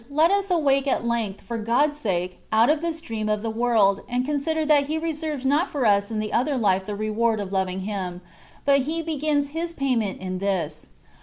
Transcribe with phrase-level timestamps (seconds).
[0.09, 4.01] let us awake at length, for God's sake, out of this dream of the world,
[4.09, 7.53] and consider that he reserves not for us in the other life the reward of
[7.53, 8.19] loving Him,
[8.65, 10.87] but He begins His payment in this.